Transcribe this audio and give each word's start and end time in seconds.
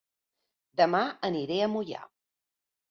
Dema 0.81 1.03
aniré 1.31 1.61
a 1.65 1.71
Moià 1.77 2.05